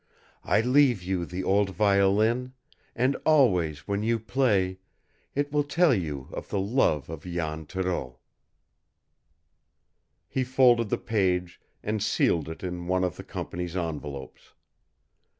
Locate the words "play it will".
4.17-5.63